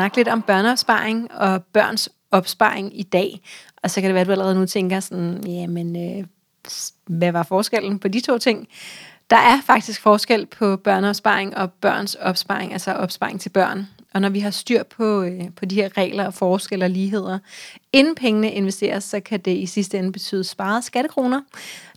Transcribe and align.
snakke 0.00 0.16
lidt 0.16 0.28
om 0.28 0.42
børneopsparing 0.42 1.32
og 1.32 1.64
børns 1.64 2.08
opsparing 2.30 3.00
i 3.00 3.02
dag. 3.02 3.40
Og 3.82 3.90
så 3.90 4.00
kan 4.00 4.08
det 4.08 4.14
være, 4.14 4.20
at 4.20 4.26
du 4.26 4.32
allerede 4.32 4.54
nu 4.54 4.66
tænker 4.66 5.00
sådan, 5.00 5.44
jamen, 5.46 6.18
øh, 6.18 6.26
hvad 7.06 7.32
var 7.32 7.42
forskellen 7.42 7.98
på 7.98 8.08
de 8.08 8.20
to 8.20 8.38
ting? 8.38 8.68
Der 9.30 9.36
er 9.36 9.60
faktisk 9.66 10.00
forskel 10.00 10.46
på 10.46 10.76
børneopsparing 10.76 11.56
og 11.56 11.72
børns 11.72 12.14
opsparing, 12.14 12.72
altså 12.72 12.92
opsparing 12.92 13.40
til 13.40 13.48
børn. 13.48 13.88
Og 14.14 14.20
når 14.20 14.28
vi 14.28 14.40
har 14.40 14.50
styr 14.50 14.82
på, 14.82 15.22
øh, 15.22 15.40
på 15.56 15.64
de 15.64 15.74
her 15.74 15.96
regler 15.96 16.26
og 16.26 16.34
forskelle 16.34 16.84
og 16.84 16.90
ligheder, 16.90 17.38
inden 17.92 18.14
pengene 18.14 18.52
investeres, 18.52 19.04
så 19.04 19.20
kan 19.20 19.40
det 19.40 19.56
i 19.56 19.66
sidste 19.66 19.98
ende 19.98 20.12
betyde 20.12 20.44
sparet 20.44 20.84
skattekroner. 20.84 21.40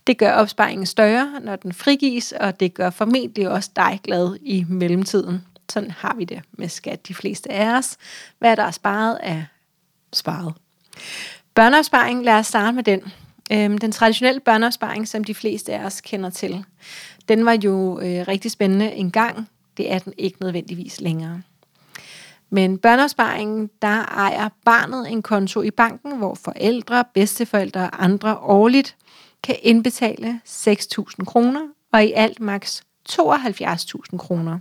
Det 0.06 0.18
gør 0.18 0.32
opsparingen 0.32 0.86
større, 0.86 1.40
når 1.42 1.56
den 1.56 1.72
frigives, 1.72 2.32
og 2.32 2.60
det 2.60 2.74
gør 2.74 2.90
formentlig 2.90 3.48
også 3.48 3.70
dig 3.76 4.00
glad 4.02 4.36
i 4.42 4.64
mellemtiden. 4.68 5.42
Sådan 5.72 5.90
har 5.90 6.14
vi 6.14 6.24
det 6.24 6.42
med 6.52 6.68
skat 6.68 7.08
de 7.08 7.14
fleste 7.14 7.52
af 7.52 7.78
os. 7.78 7.96
Hvad 8.38 8.56
der 8.56 8.62
er 8.62 8.70
sparet, 8.70 9.18
er 9.22 9.42
sparet. 10.12 10.54
Børneopsparing, 11.54 12.24
lad 12.24 12.34
os 12.34 12.46
starte 12.46 12.72
med 12.72 12.84
den. 12.84 13.02
Øhm, 13.52 13.78
den 13.78 13.92
traditionelle 13.92 14.40
børneopsparing, 14.40 15.08
som 15.08 15.24
de 15.24 15.34
fleste 15.34 15.74
af 15.74 15.84
os 15.84 16.00
kender 16.00 16.30
til, 16.30 16.64
den 17.28 17.46
var 17.46 17.58
jo 17.64 18.00
øh, 18.00 18.28
rigtig 18.28 18.50
spændende 18.50 18.92
engang. 18.92 19.48
Det 19.76 19.92
er 19.92 19.98
den 19.98 20.12
ikke 20.18 20.40
nødvendigvis 20.40 21.00
længere. 21.00 21.42
Men 22.50 22.78
børneopsparingen, 22.78 23.70
der 23.82 24.04
ejer 24.04 24.48
barnet 24.64 25.10
en 25.10 25.22
konto 25.22 25.62
i 25.62 25.70
banken, 25.70 26.16
hvor 26.18 26.34
forældre, 26.34 27.04
bedsteforældre 27.14 27.80
og 27.80 28.04
andre 28.04 28.36
årligt 28.38 28.96
kan 29.42 29.56
indbetale 29.62 30.40
6.000 30.48 31.24
kroner, 31.24 31.60
og 31.92 32.04
i 32.04 32.12
alt 32.12 32.40
maks 32.40 32.82
72.000 33.10 34.16
kroner. 34.16 34.58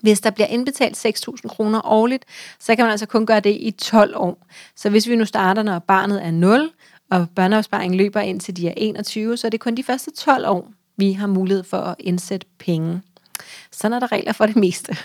Hvis 0.00 0.20
der 0.20 0.30
bliver 0.30 0.46
indbetalt 0.46 1.06
6.000 1.06 1.48
kroner 1.48 1.86
årligt, 1.86 2.24
så 2.58 2.76
kan 2.76 2.84
man 2.84 2.90
altså 2.90 3.06
kun 3.06 3.26
gøre 3.26 3.40
det 3.40 3.56
i 3.60 3.70
12 3.70 4.16
år. 4.16 4.46
Så 4.76 4.90
hvis 4.90 5.08
vi 5.08 5.16
nu 5.16 5.24
starter, 5.24 5.62
når 5.62 5.78
barnet 5.78 6.24
er 6.24 6.30
0, 6.30 6.70
og 7.10 7.26
børneopsparingen 7.34 7.98
løber 7.98 8.20
ind 8.20 8.40
til 8.40 8.56
de 8.56 8.68
er 8.68 8.74
21, 8.76 9.36
så 9.36 9.46
er 9.46 9.50
det 9.50 9.60
kun 9.60 9.74
de 9.74 9.82
første 9.82 10.10
12 10.10 10.48
år, 10.48 10.70
vi 10.96 11.12
har 11.12 11.26
mulighed 11.26 11.64
for 11.64 11.76
at 11.76 11.94
indsætte 11.98 12.46
penge. 12.58 13.02
Sådan 13.72 13.92
er 13.92 13.98
der 13.98 14.12
regler 14.12 14.32
for 14.32 14.46
det 14.46 14.56
meste. 14.56 14.96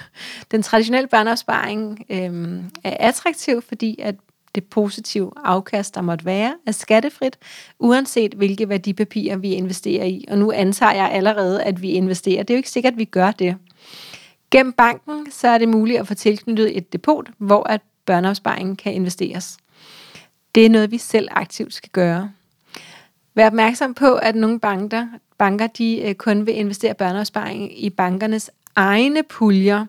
Den 0.51 0.63
traditionelle 0.63 1.07
børneopsparing 1.07 2.05
øh, 2.09 2.63
er 2.83 3.07
attraktiv, 3.07 3.61
fordi 3.61 3.99
at 4.01 4.15
det 4.55 4.63
positive 4.63 5.31
afkast, 5.43 5.95
der 5.95 6.01
måtte 6.01 6.25
være, 6.25 6.53
er 6.67 6.71
skattefrit, 6.71 7.37
uanset 7.79 8.33
hvilke 8.33 8.69
værdipapirer 8.69 9.37
vi 9.37 9.53
investerer 9.53 10.05
i. 10.05 10.25
Og 10.27 10.37
nu 10.37 10.51
antager 10.51 10.93
jeg 10.93 11.11
allerede, 11.11 11.63
at 11.63 11.81
vi 11.81 11.89
investerer. 11.89 12.43
Det 12.43 12.49
er 12.49 12.55
jo 12.55 12.59
ikke 12.59 12.69
sikkert, 12.69 12.93
at 12.93 12.99
vi 12.99 13.05
gør 13.05 13.31
det. 13.31 13.55
Gennem 14.55 14.73
banken 14.73 15.31
så 15.31 15.47
er 15.47 15.57
det 15.57 15.69
muligt 15.69 15.99
at 15.99 16.07
få 16.07 16.13
tilknyttet 16.13 16.77
et 16.77 16.93
depot, 16.93 17.29
hvor 17.37 17.69
at 17.69 17.81
børneopsparingen 18.05 18.75
kan 18.75 18.93
investeres. 18.93 19.57
Det 20.55 20.65
er 20.65 20.69
noget, 20.69 20.91
vi 20.91 20.97
selv 20.97 21.27
aktivt 21.31 21.73
skal 21.73 21.89
gøre. 21.89 22.31
Vær 23.33 23.47
opmærksom 23.47 23.93
på, 23.93 24.13
at 24.13 24.35
nogle 24.35 24.59
banker, 24.59 25.07
banker 25.37 25.67
de 25.67 26.01
øh, 26.01 26.15
kun 26.15 26.45
vil 26.45 26.55
investere 26.55 26.93
børneopsparing 26.93 27.83
i 27.83 27.89
bankernes 27.89 28.51
egne 28.75 29.23
puljer, 29.23 29.85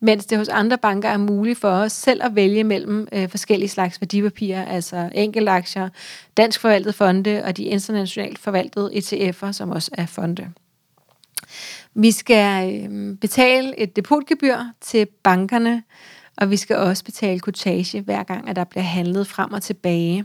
mens 0.00 0.26
det 0.26 0.38
hos 0.38 0.48
andre 0.48 0.78
banker 0.78 1.08
er 1.08 1.18
muligt 1.18 1.58
for 1.58 1.70
os 1.70 1.92
selv 1.92 2.24
at 2.24 2.34
vælge 2.34 2.64
mellem 2.64 3.08
øh, 3.12 3.28
forskellige 3.28 3.68
slags 3.68 4.00
værdipapirer, 4.00 4.64
altså 4.64 5.10
enkeltaktier, 5.14 5.88
dansk 6.36 6.60
forvaltet 6.60 6.94
fonde 6.94 7.42
og 7.44 7.56
de 7.56 7.64
internationalt 7.64 8.38
forvaltede 8.38 8.90
ETF'er, 8.94 9.52
som 9.52 9.70
også 9.70 9.90
er 9.92 10.06
fonde. 10.06 10.52
Vi 12.00 12.10
skal 12.10 12.74
øh, 12.90 13.16
betale 13.16 13.78
et 13.78 13.96
depotgebyr 13.96 14.56
til 14.80 15.06
bankerne, 15.22 15.82
og 16.36 16.50
vi 16.50 16.56
skal 16.56 16.76
også 16.76 17.04
betale 17.04 17.40
kortage 17.40 18.00
hver 18.00 18.22
gang, 18.22 18.48
at 18.48 18.56
der 18.56 18.64
bliver 18.64 18.82
handlet 18.82 19.26
frem 19.26 19.52
og 19.52 19.62
tilbage. 19.62 20.24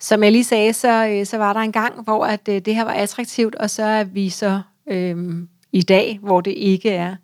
Som 0.00 0.22
jeg 0.22 0.32
lige 0.32 0.44
sagde, 0.44 0.72
så, 0.72 1.06
øh, 1.06 1.26
så 1.26 1.36
var 1.36 1.52
der 1.52 1.60
en 1.60 1.72
gang, 1.72 2.02
hvor 2.02 2.24
at, 2.24 2.48
øh, 2.48 2.60
det 2.60 2.74
her 2.74 2.84
var 2.84 2.92
attraktivt, 2.92 3.54
og 3.54 3.70
så 3.70 3.82
er 3.82 4.04
vi 4.04 4.28
så 4.28 4.60
øh, 4.86 5.34
i 5.72 5.82
dag, 5.82 6.18
hvor 6.22 6.40
det 6.40 6.54
ikke 6.56 6.90
er. 6.90 7.16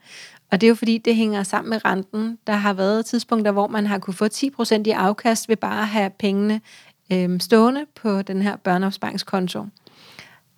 Og 0.50 0.60
det 0.60 0.66
er 0.66 0.68
jo 0.68 0.74
fordi, 0.74 0.98
det 0.98 1.16
hænger 1.16 1.42
sammen 1.42 1.70
med 1.70 1.84
renten. 1.84 2.38
Der 2.46 2.52
har 2.52 2.72
været 2.72 3.06
tidspunkter, 3.06 3.52
hvor 3.52 3.66
man 3.66 3.86
har 3.86 3.98
kunne 3.98 4.14
få 4.14 4.26
10% 4.26 4.82
i 4.86 4.90
afkast 4.90 5.48
ved 5.48 5.56
bare 5.56 5.80
at 5.80 5.88
have 5.88 6.10
pengene 6.10 6.60
øh, 7.12 7.40
stående 7.40 7.86
på 7.94 8.22
den 8.22 8.42
her 8.42 8.56
børneopsparingskonto. 8.56 9.64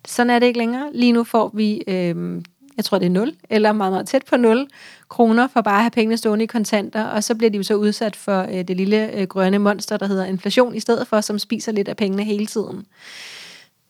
Sådan 0.07 0.29
er 0.29 0.39
det 0.39 0.45
ikke 0.45 0.59
længere. 0.59 0.89
Lige 0.93 1.11
nu 1.11 1.23
får 1.23 1.51
vi 1.53 1.83
øh, 1.87 2.41
jeg 2.77 2.85
tror 2.85 2.97
det 2.97 3.05
er 3.05 3.09
0, 3.09 3.33
eller 3.49 3.71
meget, 3.71 3.93
meget 3.93 4.07
tæt 4.07 4.25
på 4.25 4.37
0 4.37 4.67
kroner 5.09 5.47
for 5.47 5.61
bare 5.61 5.75
at 5.75 5.81
have 5.81 5.91
pengene 5.91 6.17
stående 6.17 6.43
i 6.43 6.47
kontanter, 6.47 7.03
og 7.03 7.23
så 7.23 7.35
bliver 7.35 7.49
de 7.51 7.57
jo 7.57 7.63
så 7.63 7.75
udsat 7.75 8.15
for 8.15 8.41
øh, 8.41 8.67
det 8.67 8.77
lille 8.77 9.13
øh, 9.13 9.27
grønne 9.27 9.59
monster, 9.59 9.97
der 9.97 10.07
hedder 10.07 10.25
inflation 10.25 10.75
i 10.75 10.79
stedet 10.79 11.07
for, 11.07 11.21
som 11.21 11.39
spiser 11.39 11.71
lidt 11.71 11.87
af 11.87 11.97
pengene 11.97 12.23
hele 12.23 12.45
tiden. 12.45 12.85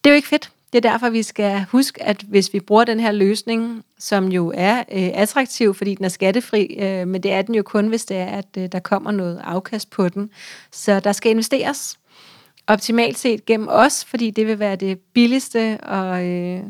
Det 0.04 0.10
er 0.10 0.10
jo 0.10 0.16
ikke 0.16 0.28
fedt. 0.28 0.52
Det 0.74 0.86
er 0.86 0.92
derfor, 0.92 1.10
vi 1.10 1.24
skal 1.24 1.66
huske, 1.72 2.04
at 2.04 2.22
hvis 2.28 2.54
vi 2.54 2.60
bruger 2.60 2.84
den 2.84 3.00
her 3.00 3.12
løsning, 3.12 3.84
som 4.00 4.28
jo 4.28 4.54
er 4.56 4.78
øh, 4.80 5.10
attraktiv, 5.14 5.74
fordi 5.74 5.96
den 5.96 6.06
er 6.06 6.10
skattefri, 6.10 6.78
øh, 6.80 7.08
men 7.08 7.24
det 7.24 7.32
er 7.32 7.42
den 7.42 7.56
jo 7.56 7.64
kun, 7.64 7.88
hvis 7.88 8.06
det 8.06 8.18
er, 8.18 8.26
at 8.26 8.46
øh, 8.58 8.70
der 8.72 8.80
kommer 8.80 9.12
noget 9.12 9.42
afkast 9.44 9.90
på 9.90 10.10
den. 10.10 10.30
Så 10.72 11.00
der 11.00 11.12
skal 11.12 11.32
investeres 11.32 12.00
optimalt 12.68 13.18
set 13.18 13.46
gennem 13.46 13.68
os, 13.72 14.06
fordi 14.06 14.32
det 14.32 14.48
vil 14.48 14.60
være 14.60 14.76
det 14.76 15.00
billigste 15.00 15.78
og 15.84 16.26
øh, 16.26 16.64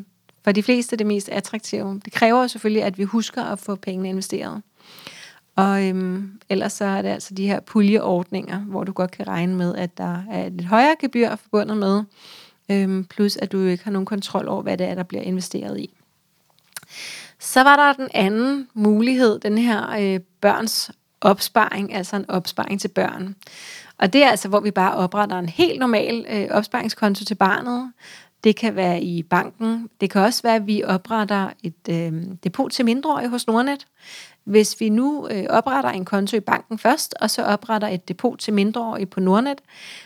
for 0.47 0.51
de 0.51 0.63
fleste 0.63 0.95
det 0.95 1.07
mest 1.07 1.29
attraktive. 1.29 2.01
Det 2.05 2.13
kræver 2.13 2.47
selvfølgelig, 2.47 2.83
at 2.83 2.97
vi 2.97 3.03
husker 3.03 3.43
at 3.43 3.59
få 3.59 3.75
pengene 3.75 4.09
investeret. 4.09 4.61
Og 5.55 5.87
øhm, 5.87 6.39
ellers 6.49 6.73
så 6.73 6.85
er 6.85 7.01
det 7.01 7.09
altså 7.09 7.33
de 7.33 7.47
her 7.47 7.59
puljeordninger, 7.59 8.59
hvor 8.59 8.83
du 8.83 8.91
godt 8.91 9.11
kan 9.11 9.27
regne 9.27 9.55
med, 9.55 9.75
at 9.75 9.97
der 9.97 10.23
er 10.31 10.45
et 10.45 10.51
lidt 10.51 10.67
højere 10.67 10.95
gebyr 10.99 11.35
forbundet 11.35 11.77
med, 11.77 12.03
øhm, 12.69 13.05
plus 13.05 13.37
at 13.37 13.51
du 13.51 13.65
ikke 13.65 13.83
har 13.83 13.91
nogen 13.91 14.05
kontrol 14.05 14.47
over, 14.47 14.61
hvad 14.61 14.77
det 14.77 14.87
er, 14.87 14.95
der 14.95 15.03
bliver 15.03 15.23
investeret 15.23 15.79
i. 15.79 15.89
Så 17.39 17.63
var 17.63 17.75
der 17.75 17.93
den 17.93 18.09
anden 18.13 18.67
mulighed, 18.73 19.39
den 19.39 19.57
her 19.57 19.89
øh, 19.99 20.19
børns 20.41 20.91
opsparing, 21.21 21.93
altså 21.93 22.15
en 22.15 22.29
opsparing 22.29 22.81
til 22.81 22.87
børn. 22.87 23.35
Og 23.97 24.13
det 24.13 24.23
er 24.23 24.29
altså, 24.29 24.47
hvor 24.47 24.59
vi 24.59 24.71
bare 24.71 24.95
opretter 24.95 25.39
en 25.39 25.49
helt 25.49 25.79
normal 25.79 26.25
øh, 26.29 26.47
opsparingskonto 26.51 27.25
til 27.25 27.35
barnet, 27.35 27.91
det 28.43 28.55
kan 28.55 28.75
være 28.75 29.01
i 29.01 29.23
banken. 29.23 29.89
Det 30.01 30.09
kan 30.09 30.21
også 30.21 30.43
være, 30.43 30.55
at 30.55 30.67
vi 30.67 30.83
opretter 30.83 31.49
et 31.63 31.89
øh, 31.89 32.13
depot 32.43 32.71
til 32.71 32.85
mindreårige 32.85 33.29
hos 33.29 33.47
Nordnet. 33.47 33.87
Hvis 34.43 34.79
vi 34.79 34.89
nu 34.89 35.27
øh, 35.31 35.45
opretter 35.49 35.89
en 35.89 36.05
konto 36.05 36.37
i 36.37 36.39
banken 36.39 36.79
først, 36.79 37.15
og 37.21 37.29
så 37.29 37.43
opretter 37.43 37.87
et 37.87 38.07
depot 38.07 38.39
til 38.39 38.53
mindreårige 38.53 39.05
på 39.05 39.19
Nordnet, 39.19 39.61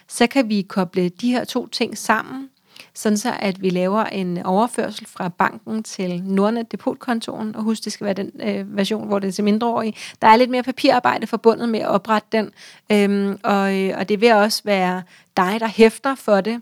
så 0.08 0.28
kan 0.28 0.50
vi 0.50 0.62
koble 0.62 1.09
de 1.09 1.31
her 1.31 1.44
to 1.44 1.68
ting 1.68 1.97
sammen, 1.97 2.50
sådan 2.94 3.18
så 3.18 3.34
at 3.40 3.62
vi 3.62 3.69
laver 3.69 4.03
en 4.03 4.38
overførsel 4.38 5.08
fra 5.08 5.30
banken 5.30 5.84
til 5.84 6.24
Nordnet 6.24 6.72
depotkontoen, 6.72 7.56
og 7.56 7.63
husk, 7.63 7.86
det 7.86 7.94
skal 7.94 8.06
være 8.06 8.13
den 8.13 8.31
øh, 8.44 8.78
version, 8.78 9.08
hvor 9.08 9.19
det 9.19 9.28
er 9.28 9.31
til 9.31 9.44
mindreårige. 9.44 9.94
Der 10.22 10.28
er 10.28 10.36
lidt 10.36 10.50
mere 10.50 10.63
papirarbejde 10.63 11.28
forbundet 11.28 11.69
med 11.69 11.80
at 11.80 11.88
oprette 11.88 12.28
den, 12.31 12.52
øhm, 12.92 13.40
og, 13.44 13.80
øh, 13.80 13.94
og 13.98 14.09
det 14.09 14.22
vil 14.22 14.34
også 14.34 14.62
være 14.66 15.03
dig, 15.38 15.58
der 15.59 15.68
hæfter 15.68 16.16
for 16.16 16.42
det, 16.42 16.62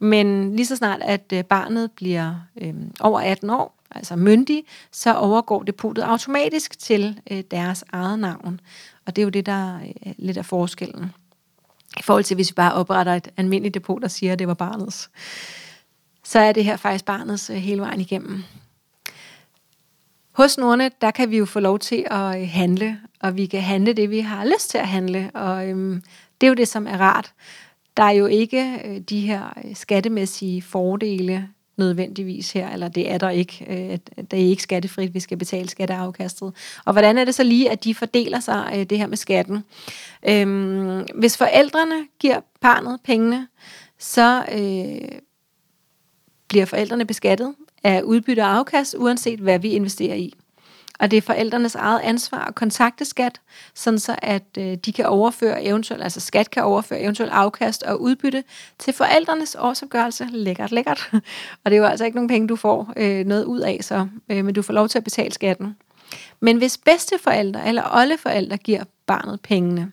men 0.00 0.56
lige 0.56 0.66
så 0.66 0.76
snart, 0.76 1.00
at 1.02 1.32
øh, 1.32 1.44
barnet 1.44 1.92
bliver 1.92 2.34
øh, 2.62 2.74
over 3.00 3.20
18 3.20 3.50
år, 3.50 3.76
altså 3.90 4.16
myndig, 4.16 4.64
så 4.92 5.14
overgår 5.14 5.62
depotet 5.62 6.02
automatisk 6.02 6.78
til 6.78 7.20
øh, 7.30 7.42
deres 7.50 7.84
eget 7.92 8.18
navn. 8.18 8.60
Og 9.06 9.16
det 9.16 9.22
er 9.22 9.26
jo 9.26 9.30
det, 9.30 9.46
der 9.46 9.78
øh, 10.06 10.12
lidt 10.18 10.36
af 10.36 10.46
forskellen. 10.46 11.12
I 11.98 12.02
forhold 12.02 12.24
til, 12.24 12.34
hvis 12.34 12.50
vi 12.50 12.54
bare 12.54 12.74
opretter 12.74 13.14
et 13.14 13.28
almindeligt 13.36 13.74
depot, 13.74 14.02
der 14.02 14.08
siger, 14.08 14.32
at 14.32 14.38
det 14.38 14.48
var 14.48 14.54
barnets, 14.54 15.10
så 16.24 16.38
er 16.38 16.52
det 16.52 16.64
her 16.64 16.76
faktisk 16.76 17.04
barnets 17.04 17.50
øh, 17.50 17.56
hele 17.56 17.80
vejen 17.80 18.00
igennem. 18.00 18.42
Hos 20.32 20.58
Nordnet, 20.58 21.00
der 21.00 21.10
kan 21.10 21.30
vi 21.30 21.38
jo 21.38 21.44
få 21.44 21.60
lov 21.60 21.78
til 21.78 22.06
at 22.10 22.40
øh, 22.40 22.48
handle, 22.48 23.00
og 23.20 23.36
vi 23.36 23.46
kan 23.46 23.62
handle 23.62 23.92
det, 23.92 24.10
vi 24.10 24.20
har 24.20 24.44
lyst 24.44 24.70
til 24.70 24.78
at 24.78 24.88
handle, 24.88 25.30
og 25.34 25.68
øhm, 25.68 26.02
det 26.40 26.46
er 26.46 26.48
jo 26.48 26.54
det, 26.54 26.68
som 26.68 26.86
er 26.86 26.96
rart. 26.96 27.32
Der 27.96 28.02
er 28.02 28.10
jo 28.10 28.26
ikke 28.26 28.80
øh, 28.84 29.00
de 29.00 29.20
her 29.20 29.58
øh, 29.64 29.76
skattemæssige 29.76 30.62
fordele 30.62 31.48
nødvendigvis 31.76 32.52
her, 32.52 32.70
eller 32.70 32.88
det 32.88 33.10
er 33.10 33.18
der 33.18 33.30
ikke. 33.30 33.66
Øh, 33.68 33.98
det 34.30 34.32
er 34.32 34.48
ikke 34.48 34.62
skattefrit, 34.62 35.14
vi 35.14 35.20
skal 35.20 35.36
betale 35.36 35.68
skatteafkastet. 35.68 36.52
Og 36.84 36.92
hvordan 36.92 37.18
er 37.18 37.24
det 37.24 37.34
så 37.34 37.42
lige, 37.42 37.70
at 37.70 37.84
de 37.84 37.94
fordeler 37.94 38.40
sig 38.40 38.72
øh, 38.74 38.84
det 38.84 38.98
her 38.98 39.06
med 39.06 39.16
skatten? 39.16 39.64
Øhm, 40.28 41.06
hvis 41.14 41.36
forældrene 41.36 42.06
giver 42.18 42.40
barnet 42.60 43.00
pengene, 43.04 43.48
så 43.98 44.44
øh, 44.52 45.18
bliver 46.48 46.64
forældrene 46.64 47.04
beskattet 47.04 47.54
af 47.84 48.02
udbytte 48.02 48.40
og 48.40 48.56
afkast, 48.56 48.94
uanset 48.98 49.40
hvad 49.40 49.58
vi 49.58 49.68
investerer 49.68 50.14
i. 50.14 50.34
Og 51.00 51.10
det 51.10 51.16
er 51.16 51.20
forældrenes 51.20 51.74
eget 51.74 52.00
ansvar 52.00 52.44
at 52.44 52.54
kontakte 52.54 53.04
skat, 53.04 53.40
sådan 53.74 53.98
så 53.98 54.16
at 54.22 54.42
øh, 54.58 54.76
de 54.76 54.92
kan 54.92 55.06
overføre 55.06 55.64
eventuelt, 55.64 56.02
altså 56.02 56.20
skat 56.20 56.50
kan 56.50 56.62
overføre 56.62 57.00
eventuelt 57.00 57.32
afkast 57.32 57.82
og 57.82 58.00
udbytte 58.00 58.44
til 58.78 58.92
forældrenes 58.92 59.56
årsopgørelse. 59.58 60.28
Lækkert, 60.32 60.72
lækkert. 60.72 61.10
Og 61.64 61.70
det 61.70 61.72
er 61.72 61.76
jo 61.76 61.84
altså 61.84 62.04
ikke 62.04 62.14
nogen 62.14 62.28
penge, 62.28 62.48
du 62.48 62.56
får 62.56 62.92
øh, 62.96 63.26
noget 63.26 63.44
ud 63.44 63.60
af, 63.60 63.78
så, 63.82 64.06
øh, 64.28 64.44
men 64.44 64.54
du 64.54 64.62
får 64.62 64.72
lov 64.72 64.88
til 64.88 64.98
at 64.98 65.04
betale 65.04 65.32
skatten. 65.32 65.76
Men 66.40 66.56
hvis 66.56 66.78
bedsteforældre 66.78 67.68
eller 67.68 67.82
oldeforældre 67.92 68.56
giver 68.56 68.84
barnet 69.06 69.40
pengene, 69.40 69.92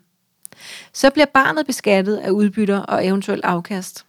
Så 0.94 1.10
bliver 1.10 1.26
barnet 1.26 1.66
beskattet 1.66 2.18
af 2.18 2.30
udbytter 2.30 2.80
og 2.80 3.06
eventuelt 3.06 3.46
afkast. 3.46 4.06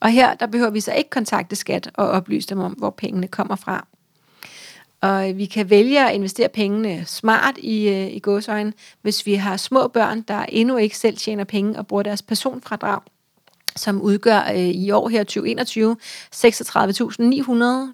Og 0.00 0.10
her 0.10 0.34
der 0.34 0.46
behøver 0.46 0.70
vi 0.70 0.80
så 0.80 0.92
ikke 0.92 1.10
kontakte 1.10 1.56
skat 1.56 1.90
og 1.94 2.08
oplyse 2.08 2.48
dem 2.48 2.58
om, 2.58 2.72
hvor 2.72 2.90
pengene 2.90 3.28
kommer 3.28 3.56
fra. 3.56 3.86
Og 5.00 5.32
vi 5.36 5.46
kan 5.46 5.70
vælge 5.70 6.08
at 6.08 6.14
investere 6.14 6.48
pengene 6.48 7.04
smart 7.06 7.58
i, 7.58 7.88
øh, 7.88 8.12
i 8.12 8.18
gåsøjne, 8.18 8.72
hvis 9.02 9.26
vi 9.26 9.34
har 9.34 9.56
små 9.56 9.88
børn, 9.88 10.22
der 10.22 10.44
endnu 10.48 10.76
ikke 10.76 10.98
selv 10.98 11.16
tjener 11.16 11.44
penge 11.44 11.78
og 11.78 11.86
bruger 11.86 12.02
deres 12.02 12.22
personfradrag, 12.22 13.00
som 13.76 14.02
udgør 14.02 14.50
øh, 14.52 14.58
i 14.58 14.90
år 14.90 15.08
her 15.08 15.24
2021 15.24 15.96
36.900 16.34 16.44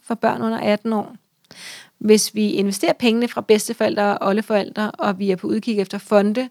for 0.06 0.14
børn 0.14 0.42
under 0.42 0.58
18 0.58 0.92
år. 0.92 1.16
Hvis 1.98 2.34
vi 2.34 2.50
investerer 2.50 2.92
pengene 2.92 3.28
fra 3.28 3.40
bedsteforældre 3.40 4.18
og 4.18 4.28
oldeforældre, 4.28 4.90
og 4.90 5.18
vi 5.18 5.30
er 5.30 5.36
på 5.36 5.46
udkig 5.46 5.78
efter 5.78 5.98
fonde, 5.98 6.48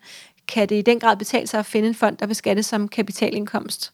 kan 0.48 0.70
det 0.70 0.76
i 0.76 0.82
den 0.82 1.00
grad 1.00 1.18
betale 1.18 1.48
sig 1.48 1.60
at 1.60 1.66
finde 1.66 1.88
en 1.88 1.96
fond, 1.96 2.18
der 2.18 2.26
beskattes 2.26 2.66
som 2.66 2.88
kapitalindkomst. 2.88 3.94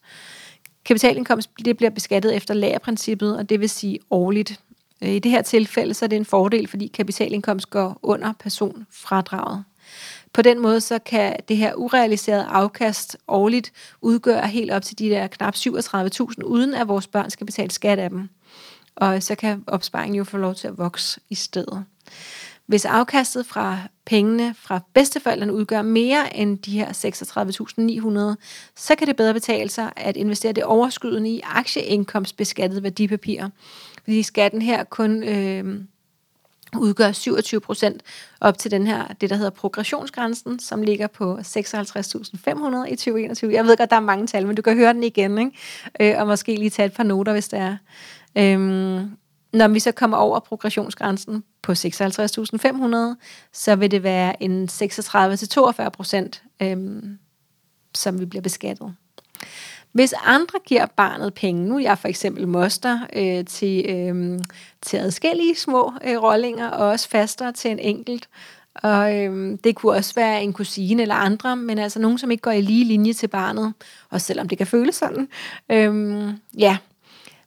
Kapitalindkomst 0.85 1.49
det 1.65 1.77
bliver 1.77 1.89
beskattet 1.89 2.35
efter 2.35 2.53
lagerprincippet, 2.53 3.37
og 3.37 3.49
det 3.49 3.59
vil 3.59 3.69
sige 3.69 3.99
årligt. 4.11 4.59
Øh, 5.01 5.09
I 5.09 5.19
det 5.19 5.31
her 5.31 5.41
tilfælde 5.41 5.93
så 5.93 6.05
er 6.05 6.07
det 6.07 6.15
en 6.15 6.25
fordel, 6.25 6.67
fordi 6.67 6.87
kapitalindkomst 6.87 7.69
går 7.69 7.99
under 8.03 8.33
personfradraget. 8.39 9.63
På 10.33 10.41
den 10.41 10.59
måde 10.59 10.81
så 10.81 10.99
kan 10.99 11.35
det 11.47 11.57
her 11.57 11.73
urealiserede 11.73 12.43
afkast 12.43 13.17
årligt 13.27 13.71
udgøre 14.01 14.47
helt 14.47 14.71
op 14.71 14.81
til 14.81 14.99
de 14.99 15.09
der 15.09 15.27
knap 15.27 15.55
37.000, 15.55 16.43
uden 16.43 16.73
at 16.73 16.87
vores 16.87 17.07
børn 17.07 17.29
skal 17.29 17.45
betale 17.45 17.71
skat 17.71 17.99
af 17.99 18.09
dem. 18.09 18.29
Og 18.95 19.23
så 19.23 19.35
kan 19.35 19.63
opsparingen 19.67 20.15
jo 20.15 20.23
få 20.23 20.37
lov 20.37 20.55
til 20.55 20.67
at 20.67 20.77
vokse 20.77 21.19
i 21.29 21.35
stedet. 21.35 21.85
Hvis 22.65 22.85
afkastet 22.85 23.45
fra 23.45 23.77
pengene 24.05 24.55
fra 24.59 24.79
bedsteforældrene 24.93 25.53
udgør 25.53 25.81
mere 25.81 26.37
end 26.37 26.57
de 26.57 26.71
her 26.71 26.87
36.900, 28.37 28.43
så 28.75 28.95
kan 28.95 29.07
det 29.07 29.15
bedre 29.15 29.33
betale 29.33 29.69
sig 29.69 29.91
at 29.95 30.17
investere 30.17 30.51
det 30.51 30.63
overskydende 30.63 31.29
i 31.29 31.41
aktieindkomstbeskattede 31.43 32.83
værdipapirer. 32.83 33.49
Fordi 34.09 34.23
skatten 34.23 34.61
her 34.61 34.83
kun 34.83 35.23
øh, 35.23 35.81
udgør 36.77 37.11
27 37.11 37.61
procent 37.61 38.03
op 38.41 38.57
til 38.57 38.71
den 38.71 38.87
her, 38.87 39.07
det 39.21 39.29
der 39.29 39.35
hedder 39.35 39.49
progressionsgrænsen, 39.49 40.59
som 40.59 40.81
ligger 40.81 41.07
på 41.07 41.37
56.500 41.37 41.43
i 42.87 42.95
2021. 42.95 43.53
Jeg 43.53 43.65
ved 43.65 43.77
godt, 43.77 43.89
der 43.89 43.95
er 43.95 43.99
mange 43.99 44.27
tal, 44.27 44.47
men 44.47 44.55
du 44.55 44.61
kan 44.61 44.75
høre 44.75 44.93
den 44.93 45.03
igen, 45.03 45.37
ikke? 45.37 45.51
Øh, 45.99 46.21
og 46.21 46.27
måske 46.27 46.55
lige 46.55 46.69
tage 46.69 46.85
et 46.85 46.93
par 46.93 47.03
noter, 47.03 47.31
hvis 47.31 47.47
det 47.47 47.59
er. 47.59 47.77
Øhm, 48.35 49.11
når 49.53 49.67
vi 49.67 49.79
så 49.79 49.91
kommer 49.91 50.17
over 50.17 50.39
progressionsgrænsen 50.39 51.43
på 51.61 51.71
56.500, 51.71 51.77
så 53.53 53.75
vil 53.75 53.91
det 53.91 54.03
være 54.03 54.43
en 54.43 54.69
36-42 54.71 55.89
procent, 55.89 56.43
øhm, 56.61 57.19
som 57.95 58.19
vi 58.19 58.25
bliver 58.25 58.41
beskattet. 58.41 58.95
Hvis 59.91 60.13
andre 60.25 60.59
giver 60.65 60.85
barnet 60.85 61.33
penge, 61.33 61.65
nu 61.65 61.75
er 61.75 61.79
jeg 61.79 61.97
for 61.97 62.07
eksempel 62.07 62.47
moster 62.47 62.99
øh, 63.15 63.45
til, 63.45 63.85
øh, 63.89 64.39
til 64.81 64.97
adskillige 64.97 65.55
små 65.55 65.93
øh, 66.03 66.21
rollinger, 66.23 66.69
og 66.69 66.87
også 66.87 67.09
faster 67.09 67.51
til 67.51 67.71
en 67.71 67.79
enkelt, 67.79 68.29
og 68.75 69.15
øh, 69.15 69.57
det 69.63 69.75
kunne 69.75 69.93
også 69.93 70.13
være 70.15 70.43
en 70.43 70.53
kusine 70.53 71.01
eller 71.01 71.15
andre, 71.15 71.55
men 71.55 71.79
altså 71.79 71.99
nogen, 71.99 72.17
som 72.17 72.31
ikke 72.31 72.41
går 72.41 72.51
i 72.51 72.61
lige 72.61 72.85
linje 72.85 73.13
til 73.13 73.27
barnet, 73.27 73.73
og 74.09 74.21
selvom 74.21 74.49
det 74.49 74.57
kan 74.57 74.67
føles 74.67 74.95
sådan. 74.95 75.27
Øh, 75.69 76.33
ja, 76.57 76.77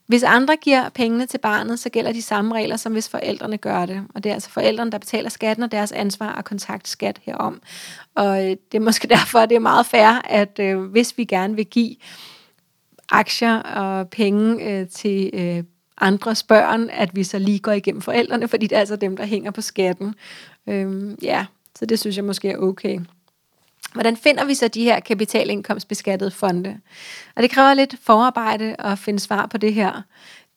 hvis 0.07 0.23
andre 0.23 0.57
giver 0.57 0.89
pengene 0.89 1.27
til 1.27 1.39
barnet, 1.39 1.79
så 1.79 1.91
gælder 1.91 2.13
de 2.13 2.23
samme 2.23 2.55
regler, 2.55 2.77
som 2.77 2.93
hvis 2.93 3.09
forældrene 3.09 3.57
gør 3.57 3.87
det. 3.87 4.07
Og 4.15 4.25
det 4.25 4.31
er 4.31 4.35
altså 4.35 4.51
forældrene, 4.51 4.91
der 4.91 4.99
betaler 4.99 5.31
skatten, 5.31 5.63
og 5.63 5.73
deres 5.73 5.93
ansvar 5.93 6.33
at 6.33 6.45
kontakte 6.45 6.91
skat 6.91 7.21
herom. 7.23 7.63
Og 8.15 8.45
øh, 8.45 8.57
det 8.73 8.79
er 8.79 8.81
måske 8.81 9.09
derfor, 9.17 9.39
at 9.39 9.49
det 9.49 9.57
er 9.57 9.61
meget 9.61 9.87
fair, 9.87 10.23
at 10.25 10.59
øh, 10.59 10.81
hvis 10.81 11.19
vi 11.19 11.25
gerne 11.25 11.57
vil 11.57 11.67
give 11.67 11.97
aktier 13.09 13.57
og 13.57 14.09
penge 14.09 14.65
øh, 14.71 14.89
til 14.89 15.31
øh, 15.35 15.65
andres 16.01 16.43
børn, 16.43 16.91
at 16.91 17.17
vi 17.17 17.25
så 17.25 17.39
lige 17.39 17.59
går 17.59 17.73
igennem 17.73 18.03
forældrene, 18.03 18.49
fordi 18.49 18.67
det 18.67 18.77
er 18.77 18.81
altså 18.81 18.97
dem, 18.97 19.17
der 19.17 19.25
hænger 19.25 19.51
på 19.51 19.61
skatten. 19.61 20.15
Øhm, 20.67 21.19
ja, 21.23 21.47
så 21.79 21.87
det 21.87 21.99
synes 21.99 22.17
jeg 22.17 22.25
måske 22.25 22.49
er 22.49 22.59
okay. 22.59 23.01
Hvordan 23.93 24.17
finder 24.17 24.45
vi 24.45 24.55
så 24.55 24.69
de 24.69 24.85
her 24.85 25.01
kapitalindkomstbeskattede 25.01 26.31
fonde? 26.31 26.81
Og 27.37 27.43
det 27.43 27.51
kræver 27.51 27.75
lidt 27.75 27.95
forarbejde 28.03 28.77
at 28.79 28.99
finde 28.99 29.21
svar 29.21 29.47
på 29.47 29.59
det 29.59 29.75
her. 29.75 30.03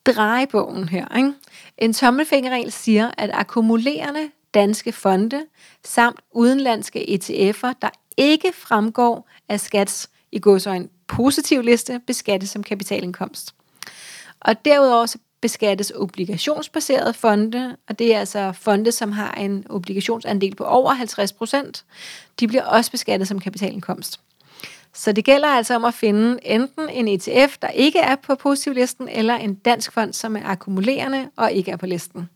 Drejebogen 0.05 0.89
her. 0.89 1.17
Ikke? 1.17 1.33
En 1.77 1.93
tommelfingerregel 1.93 2.71
siger, 2.71 3.11
at 3.17 3.29
akkumulerende 3.33 4.29
danske 4.53 4.91
fonde 4.91 5.45
samt 5.83 6.19
udenlandske 6.31 6.99
ETF'er, 7.09 7.73
der 7.81 7.89
ikke 8.17 8.53
fremgår 8.53 9.29
af 9.49 9.59
skats 9.59 10.09
i 10.31 10.39
godsøjne 10.39 10.87
positiv 11.07 11.61
liste, 11.61 12.01
beskattes 12.07 12.49
som 12.49 12.63
kapitalindkomst. 12.63 13.55
Og 14.39 14.65
derudover 14.65 15.05
så 15.05 15.17
beskattes 15.45 15.91
obligationsbaserede 15.95 17.13
fonde, 17.13 17.75
og 17.89 17.99
det 17.99 18.15
er 18.15 18.19
altså 18.19 18.51
fonde, 18.51 18.91
som 18.91 19.11
har 19.11 19.31
en 19.31 19.65
obligationsandel 19.69 20.55
på 20.55 20.63
over 20.63 20.93
50 20.93 21.33
procent. 21.33 21.85
De 22.39 22.47
bliver 22.47 22.63
også 22.63 22.91
beskattet 22.91 23.27
som 23.27 23.39
kapitalindkomst. 23.39 24.19
Så 24.93 25.11
det 25.11 25.25
gælder 25.25 25.47
altså 25.47 25.75
om 25.75 25.85
at 25.85 25.93
finde 25.93 26.39
enten 26.43 26.89
en 26.89 27.07
ETF, 27.07 27.57
der 27.61 27.67
ikke 27.67 27.99
er 27.99 28.15
på 28.15 28.35
positivlisten, 28.35 29.09
eller 29.09 29.35
en 29.35 29.53
dansk 29.53 29.91
fond, 29.91 30.13
som 30.13 30.35
er 30.35 30.41
akkumulerende 30.45 31.29
og 31.35 31.51
ikke 31.51 31.71
er 31.71 31.77
på 31.77 31.85
listen 31.85 32.29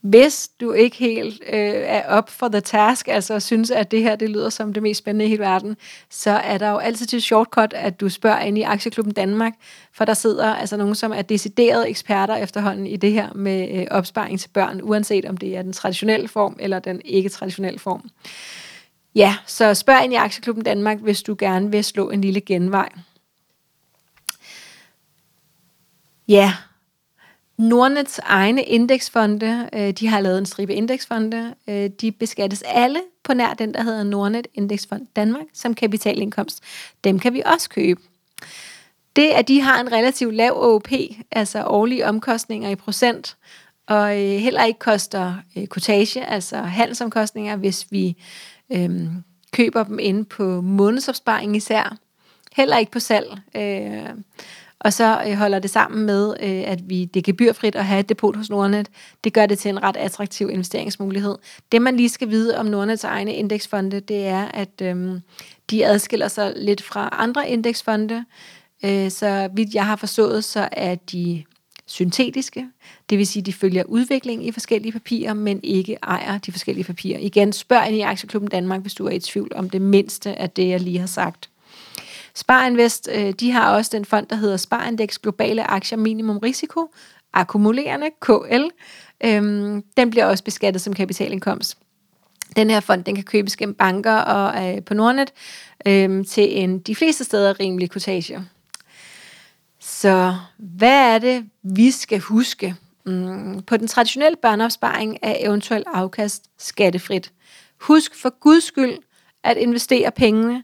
hvis 0.00 0.50
du 0.60 0.72
ikke 0.72 0.96
helt 0.96 1.42
øh, 1.46 1.82
er 1.84 2.08
op 2.08 2.30
for 2.30 2.48
the 2.48 2.60
task, 2.60 3.08
altså 3.08 3.40
synes, 3.40 3.70
at 3.70 3.90
det 3.90 4.02
her 4.02 4.16
det 4.16 4.30
lyder 4.30 4.50
som 4.50 4.72
det 4.72 4.82
mest 4.82 4.98
spændende 4.98 5.24
i 5.24 5.28
hele 5.28 5.42
verden, 5.42 5.76
så 6.10 6.30
er 6.30 6.58
der 6.58 6.70
jo 6.70 6.76
altid 6.76 7.06
til 7.06 7.22
shortcut, 7.22 7.72
at 7.72 8.00
du 8.00 8.08
spørger 8.08 8.40
ind 8.40 8.58
i 8.58 8.62
Aktieklubben 8.62 9.14
Danmark, 9.14 9.52
for 9.92 10.04
der 10.04 10.14
sidder 10.14 10.54
altså 10.54 10.76
nogen, 10.76 10.94
som 10.94 11.12
er 11.12 11.22
deciderede 11.22 11.88
eksperter 11.88 12.36
efterhånden 12.36 12.86
i 12.86 12.96
det 12.96 13.12
her 13.12 13.32
med 13.32 13.68
øh, 13.80 13.86
opsparing 13.90 14.40
til 14.40 14.48
børn, 14.48 14.80
uanset 14.82 15.24
om 15.24 15.36
det 15.36 15.56
er 15.56 15.62
den 15.62 15.72
traditionelle 15.72 16.28
form 16.28 16.56
eller 16.60 16.78
den 16.78 17.00
ikke-traditionelle 17.04 17.78
form. 17.78 18.10
Ja, 19.14 19.36
så 19.46 19.74
spørg 19.74 20.04
ind 20.04 20.12
i 20.12 20.16
Aktieklubben 20.16 20.64
Danmark, 20.64 20.98
hvis 20.98 21.22
du 21.22 21.36
gerne 21.38 21.70
vil 21.70 21.84
slå 21.84 22.10
en 22.10 22.20
lille 22.20 22.40
genvej. 22.40 22.88
Ja, 26.28 26.54
Nordnets 27.60 28.20
egne 28.24 28.62
indeksfonde, 28.62 29.68
øh, 29.72 29.90
de 29.90 30.06
har 30.06 30.20
lavet 30.20 30.38
en 30.38 30.46
stribe 30.46 30.74
indeksfonde, 30.74 31.54
øh, 31.68 31.90
de 32.00 32.12
beskattes 32.12 32.62
alle 32.66 33.00
på 33.24 33.34
nær 33.34 33.54
den, 33.54 33.74
der 33.74 33.82
hedder 33.82 34.02
Nordnet 34.02 34.46
Indeksfond 34.54 35.06
Danmark, 35.16 35.46
som 35.54 35.74
kapitalindkomst. 35.74 36.62
Dem 37.04 37.18
kan 37.18 37.34
vi 37.34 37.42
også 37.46 37.68
købe. 37.68 38.00
Det, 39.16 39.28
at 39.28 39.48
de 39.48 39.60
har 39.60 39.80
en 39.80 39.92
relativt 39.92 40.34
lav 40.34 40.52
OP, 40.56 40.88
altså 41.30 41.64
årlige 41.64 42.06
omkostninger 42.06 42.70
i 42.70 42.74
procent, 42.74 43.36
og 43.86 44.12
øh, 44.12 44.38
heller 44.38 44.64
ikke 44.64 44.78
koster 44.78 45.34
øh, 45.56 45.66
kotage, 45.66 46.26
altså 46.26 46.56
handelsomkostninger, 46.56 47.56
hvis 47.56 47.86
vi 47.90 48.16
øh, 48.72 49.06
køber 49.52 49.84
dem 49.84 49.98
inde 49.98 50.24
på 50.24 50.60
månedsopsparing 50.60 51.56
især. 51.56 51.96
Heller 52.52 52.78
ikke 52.78 52.92
på 52.92 53.00
salg. 53.00 53.38
Øh, 53.56 54.08
og 54.80 54.92
så 54.92 55.22
øh, 55.26 55.34
holder 55.34 55.58
det 55.58 55.70
sammen 55.70 56.06
med, 56.06 56.34
øh, 56.40 56.62
at 56.66 56.88
vi 56.88 57.04
det 57.04 57.20
er 57.20 57.24
gebyrfrit 57.24 57.74
at 57.74 57.84
have 57.84 58.00
et 58.00 58.08
depot 58.08 58.36
hos 58.36 58.50
Nordnet. 58.50 58.88
Det 59.24 59.32
gør 59.32 59.46
det 59.46 59.58
til 59.58 59.68
en 59.68 59.82
ret 59.82 59.96
attraktiv 59.96 60.50
investeringsmulighed. 60.50 61.38
Det, 61.72 61.82
man 61.82 61.96
lige 61.96 62.08
skal 62.08 62.30
vide 62.30 62.58
om 62.58 62.66
Nordnets 62.66 63.04
egne 63.04 63.34
indeksfonde, 63.34 64.00
det 64.00 64.26
er, 64.26 64.44
at 64.44 64.82
øh, 64.82 65.20
de 65.70 65.86
adskiller 65.86 66.28
sig 66.28 66.52
lidt 66.56 66.82
fra 66.82 67.08
andre 67.12 67.48
indeksfonde. 67.48 68.24
Øh, 68.84 69.10
så 69.10 69.48
vidt 69.54 69.74
jeg 69.74 69.86
har 69.86 69.96
forstået, 69.96 70.44
så 70.44 70.68
er 70.72 70.94
de 70.94 71.44
syntetiske. 71.86 72.66
Det 73.10 73.18
vil 73.18 73.26
sige, 73.26 73.40
at 73.40 73.46
de 73.46 73.52
følger 73.52 73.84
udviklingen 73.84 74.48
i 74.48 74.52
forskellige 74.52 74.92
papirer, 74.92 75.34
men 75.34 75.60
ikke 75.62 75.96
ejer 76.02 76.38
de 76.38 76.52
forskellige 76.52 76.84
papirer. 76.84 77.18
Igen, 77.18 77.52
spørg 77.52 77.86
ind 77.88 77.96
i 77.96 78.00
Aktieklubben 78.00 78.50
Danmark, 78.50 78.80
hvis 78.80 78.94
du 78.94 79.06
er 79.06 79.10
i 79.10 79.18
tvivl 79.18 79.52
om 79.54 79.70
det 79.70 79.82
mindste 79.82 80.38
af 80.38 80.50
det, 80.50 80.68
jeg 80.68 80.80
lige 80.80 80.98
har 80.98 81.06
sagt. 81.06 81.49
Sparinvest, 82.34 83.08
øh, 83.12 83.32
de 83.32 83.50
har 83.50 83.74
også 83.74 83.90
den 83.94 84.04
fond, 84.04 84.26
der 84.26 84.36
hedder 84.36 84.56
Sparindex 84.56 85.18
Globale 85.18 85.70
Aktier 85.70 85.98
Minimum 85.98 86.38
Risiko, 86.38 86.94
akkumulerende, 87.32 88.10
KL. 88.20 88.68
Øhm, 89.24 89.82
den 89.96 90.10
bliver 90.10 90.26
også 90.26 90.44
beskattet 90.44 90.82
som 90.82 90.94
kapitalindkomst. 90.94 91.78
Den 92.56 92.70
her 92.70 92.80
fond, 92.80 93.04
den 93.04 93.14
kan 93.14 93.24
købes 93.24 93.56
gennem 93.56 93.74
banker 93.74 94.16
og 94.16 94.68
øh, 94.68 94.84
på 94.84 94.94
Nordnet 94.94 95.32
øh, 95.86 96.26
til 96.26 96.58
en 96.58 96.78
de 96.78 96.94
fleste 96.94 97.24
steder 97.24 97.60
rimelig 97.60 97.90
kortage. 97.90 98.40
Så 99.80 100.36
hvad 100.58 101.14
er 101.14 101.18
det, 101.18 101.46
vi 101.62 101.90
skal 101.90 102.18
huske? 102.18 102.74
Mm, 103.06 103.62
på 103.62 103.76
den 103.76 103.88
traditionelle 103.88 104.36
børneopsparing 104.42 105.18
er 105.22 105.36
eventuel 105.38 105.84
afkast 105.94 106.44
skattefrit. 106.58 107.32
Husk 107.80 108.22
for 108.22 108.38
guds 108.40 108.64
skyld 108.64 108.98
at 109.44 109.56
investere 109.56 110.10
pengene 110.10 110.62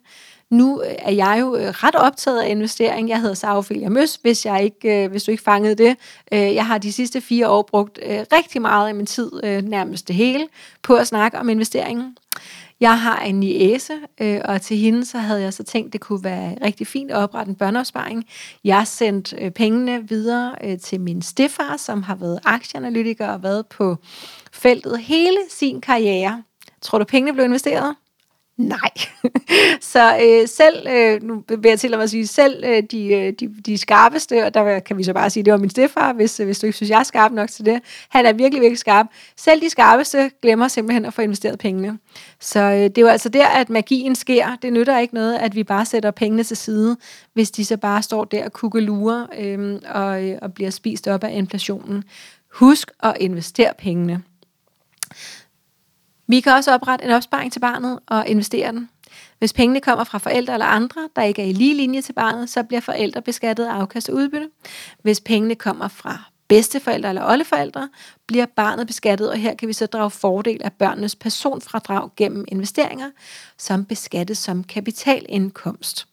nu 0.50 0.83
øh, 0.83 0.95
er 0.99 1.12
jeg 1.12 1.38
jo 1.41 1.57
øh, 1.57 1.69
ret 1.69 1.95
optaget 1.95 2.41
af 2.41 2.50
investering. 2.50 3.09
Jeg 3.09 3.21
hedder 3.21 3.35
Sara 3.35 3.59
Ophelia 3.59 3.88
Møs, 3.88 4.19
hvis, 4.23 4.47
jeg 4.47 4.65
ikke, 4.65 5.05
øh, 5.05 5.11
hvis 5.11 5.25
du 5.25 5.31
ikke 5.31 5.43
fangede 5.43 5.75
det. 5.75 5.97
Jeg 6.31 6.67
har 6.67 6.79
de 6.79 6.93
sidste 6.93 7.21
fire 7.21 7.49
år 7.49 7.62
brugt 7.62 7.99
rigtig 8.33 8.62
meget 8.62 8.88
af 8.88 8.95
min 8.95 9.07
tid, 9.07 9.31
nærmest 9.62 10.09
det 10.09 10.17
hele, 10.17 10.49
på 10.83 10.95
at 10.95 11.07
snakke 11.07 11.38
om 11.38 11.49
investeringen. 11.49 12.17
Jeg 12.81 13.00
har 13.00 13.21
en 13.21 13.41
niæse, 13.41 13.93
øh, 14.21 14.41
og 14.45 14.62
til 14.62 14.76
hende 14.76 15.05
så 15.05 15.19
havde 15.19 15.43
jeg 15.43 15.53
så 15.53 15.62
tænkt, 15.62 15.93
det 15.93 16.00
kunne 16.00 16.25
være 16.25 16.57
rigtig 16.65 16.87
fint 16.87 17.11
at 17.11 17.17
oprette 17.17 17.50
en 17.50 17.57
børneopsparing. 17.57 18.25
Jeg 18.65 18.87
sendte 18.87 19.37
øh, 19.37 19.50
pengene 19.50 20.09
videre 20.09 20.55
øh, 20.65 20.79
til 20.79 21.00
min 21.00 21.23
stefar, 21.23 21.76
som 21.76 22.03
har 22.03 22.15
været 22.15 22.41
aktieanalytiker 22.45 23.29
og 23.29 23.43
været 23.43 23.67
på 23.67 23.97
feltet 24.53 24.99
hele 24.99 25.38
sin 25.50 25.81
karriere. 25.81 26.43
Tror 26.83 26.99
du, 26.99 27.05
pengene 27.05 27.33
blev 27.33 27.45
investeret? 27.45 27.95
Nej. 28.57 28.91
så 29.93 30.19
øh, 30.23 30.49
selv, 30.49 30.87
øh, 30.89 31.23
nu 31.23 31.45
vil 31.49 31.69
jeg 31.69 31.81
til 31.81 31.95
at 31.95 32.11
sige, 32.11 32.27
selv 32.27 32.65
øh, 32.67 32.83
de, 32.91 33.07
øh, 33.07 33.33
de, 33.41 33.55
de 33.67 33.79
skarpeste, 33.79 34.45
og 34.45 34.55
der 34.55 34.79
kan 34.79 34.99
vi 34.99 35.05
så 35.05 35.13
bare 35.13 35.31
sige, 35.31 35.45
det 35.45 35.53
var 35.53 35.59
min 35.59 35.71
stefar, 35.71 36.13
hvis, 36.13 36.41
øh, 36.41 36.47
hvis 36.47 36.59
du 36.59 36.67
ikke 36.67 36.77
synes, 36.77 36.91
jeg 36.91 36.99
er 36.99 37.05
skarp 37.05 37.33
nok 37.33 37.51
til 37.51 37.65
det. 37.65 37.81
Han 38.09 38.27
er 38.27 38.33
virkelig, 38.33 38.61
virkelig 38.61 38.79
skarp. 38.79 39.07
Selv 39.37 39.61
de 39.61 39.71
skarpeste 39.71 40.31
glemmer 40.43 40.69
simpelthen 40.69 41.05
at 41.05 41.15
få 41.15 41.23
investeret 41.23 41.59
pengene. 41.59 41.99
Så 42.41 42.61
øh, 42.61 42.77
det 42.77 42.99
er 42.99 43.03
jo 43.03 43.09
altså 43.09 43.29
der, 43.29 43.47
at 43.47 43.71
magien 43.71 44.15
sker. 44.15 44.57
Det 44.63 44.73
nytter 44.73 44.99
ikke 44.99 45.15
noget, 45.15 45.39
at 45.39 45.55
vi 45.55 45.65
bare 45.65 45.87
sætter 45.87 46.11
pengene 46.11 46.45
til 46.45 46.57
side, 46.57 46.97
hvis 47.33 47.51
de 47.51 47.65
så 47.65 47.77
bare 47.77 48.03
står 48.03 48.25
der 48.25 48.45
og 48.45 48.53
kukkelurer 48.53 49.27
øh, 49.39 49.81
og, 49.89 50.25
øh, 50.25 50.39
og 50.43 50.55
bliver 50.55 50.71
spist 50.71 51.09
op 51.09 51.25
af 51.25 51.31
inflationen. 51.33 52.05
Husk 52.53 52.91
at 53.03 53.17
investere 53.21 53.73
pengene. 53.79 54.23
Vi 56.26 56.40
kan 56.40 56.52
også 56.52 56.75
oprette 56.75 57.04
en 57.04 57.11
opsparing 57.11 57.52
til 57.52 57.61
barnet 57.61 57.99
og 58.06 58.28
investere 58.28 58.73
den. 58.73 58.90
Hvis 59.38 59.52
pengene 59.52 59.80
kommer 59.80 60.04
fra 60.04 60.18
forældre 60.18 60.52
eller 60.52 60.66
andre, 60.66 61.09
der 61.16 61.23
ikke 61.23 61.42
er 61.42 61.47
i 61.47 61.52
lige 61.52 61.75
linje 61.75 62.02
til 62.02 62.12
barnet, 62.12 62.50
så 62.50 62.62
bliver 62.62 62.80
forældre 62.80 63.23
beskattet 63.23 63.64
af 63.64 63.73
afkast 63.73 64.09
og 64.09 64.14
udbytte. 64.14 64.50
Hvis 65.02 65.21
pengene 65.21 65.54
kommer 65.54 65.88
fra 65.88 66.23
bedsteforældre 66.49 67.09
eller 67.09 67.30
oldeforældre, 67.30 67.88
bliver 68.26 68.47
barnet 68.47 68.87
beskattet, 68.87 69.30
og 69.30 69.37
her 69.37 69.54
kan 69.54 69.68
vi 69.68 69.73
så 69.73 69.87
drage 69.87 70.11
fordel 70.11 70.61
af 70.64 70.73
børnenes 70.73 71.16
personfradrag 71.16 72.11
gennem 72.16 72.45
investeringer, 72.49 73.11
som 73.59 73.85
beskattes 73.85 74.38
som 74.38 74.64
kapitalindkomst. 74.64 76.06